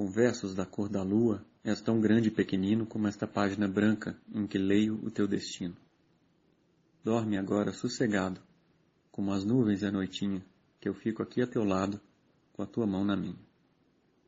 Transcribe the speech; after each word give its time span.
com 0.00 0.08
versos 0.08 0.54
da 0.54 0.64
cor 0.64 0.88
da 0.88 1.02
lua, 1.02 1.44
és 1.62 1.78
tão 1.78 2.00
grande 2.00 2.28
e 2.28 2.30
pequenino 2.30 2.86
como 2.86 3.06
esta 3.06 3.26
página 3.26 3.68
branca 3.68 4.18
em 4.34 4.46
que 4.46 4.56
leio 4.56 4.98
o 5.04 5.10
teu 5.10 5.28
destino. 5.28 5.76
Dorme 7.04 7.36
agora 7.36 7.70
sossegado, 7.70 8.40
como 9.12 9.30
as 9.30 9.44
nuvens 9.44 9.84
à 9.84 9.92
noitinha, 9.92 10.42
que 10.80 10.88
eu 10.88 10.94
fico 10.94 11.22
aqui 11.22 11.42
a 11.42 11.46
teu 11.46 11.64
lado, 11.64 12.00
com 12.54 12.62
a 12.62 12.66
tua 12.66 12.86
mão 12.86 13.04
na 13.04 13.14
minha. 13.14 13.36